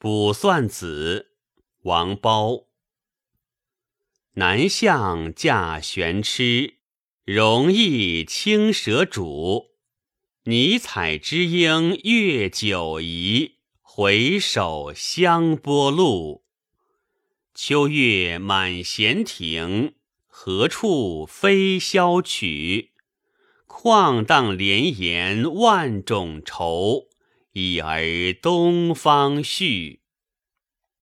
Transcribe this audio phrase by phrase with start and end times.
[0.00, 1.32] 卜算子，
[1.82, 2.68] 王褒。
[4.34, 6.74] 南向驾悬螭，
[7.24, 9.70] 容易青蛇主。
[10.44, 16.44] 尼采之鹰越九夷，回首香波路。
[17.52, 19.96] 秋月满闲庭，
[20.28, 22.92] 何处飞箫曲？
[23.66, 27.08] 旷荡连延万种愁。
[27.52, 29.97] 已而东方旭。